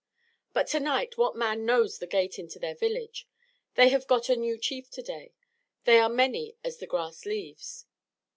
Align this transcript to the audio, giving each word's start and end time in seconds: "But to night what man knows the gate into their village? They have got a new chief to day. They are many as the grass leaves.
"But 0.53 0.65
to 0.69 0.79
night 0.79 1.15
what 1.19 1.35
man 1.35 1.63
knows 1.63 1.99
the 1.99 2.07
gate 2.07 2.39
into 2.39 2.57
their 2.57 2.73
village? 2.73 3.27
They 3.75 3.89
have 3.89 4.07
got 4.07 4.29
a 4.29 4.35
new 4.35 4.57
chief 4.57 4.89
to 4.89 5.03
day. 5.03 5.35
They 5.83 5.99
are 5.99 6.09
many 6.09 6.57
as 6.63 6.77
the 6.77 6.87
grass 6.87 7.23
leaves. 7.23 7.85